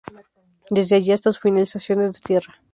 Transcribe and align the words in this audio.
Desde 0.71 0.95
allí 0.95 1.11
hasta 1.11 1.31
su 1.31 1.39
finalización 1.41 2.01
es 2.01 2.13
de 2.13 2.19
tierra. 2.21 2.55